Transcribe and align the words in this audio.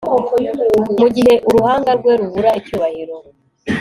mugihe 0.99 1.33
uruhanga 1.49 1.91
rwe 1.99 2.13
rubura 2.19 2.49
icyubahiro 2.59 3.15